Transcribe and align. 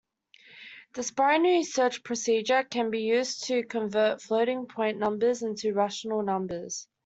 This 0.95 1.11
binary 1.11 1.61
search 1.61 2.03
procedure 2.03 2.63
can 2.63 2.89
be 2.89 3.03
used 3.03 3.43
to 3.49 3.61
convert 3.63 4.19
floating-point 4.19 4.97
numbers 4.97 5.43
into 5.43 5.75
rational 5.75 6.23
numbers. 6.23 6.87